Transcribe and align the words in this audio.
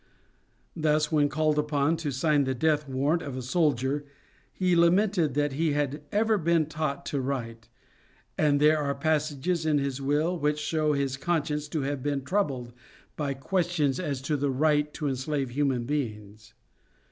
Thus 0.75 1.11
when 1.11 1.29
called 1.29 1.59
upon 1.59 1.95
to 1.97 2.09
sign 2.09 2.45
the 2.45 2.55
death 2.55 2.87
warrant 2.89 3.21
of 3.21 3.37
a 3.37 3.43
soldier 3.43 4.03
he 4.51 4.75
lamented 4.75 5.35
that 5.35 5.53
he 5.53 5.73
had 5.73 6.01
ever 6.11 6.39
been 6.39 6.65
taught 6.65 7.05
to 7.05 7.21
write, 7.21 7.69
and 8.35 8.59
there 8.59 8.79
are 8.79 8.95
passages 8.95 9.63
in 9.63 9.77
his 9.77 10.01
will 10.01 10.35
which 10.39 10.57
show 10.57 10.93
his 10.93 11.17
conscience 11.17 11.67
to 11.67 11.81
have 11.81 12.01
been 12.01 12.23
troubled 12.23 12.73
by 13.15 13.35
questions 13.35 13.99
as 13.99 14.23
to 14.23 14.35
the 14.35 14.49
right 14.49 14.91
to 14.95 15.07
enslave 15.07 15.51
human 15.51 15.85
beings. 15.85 16.55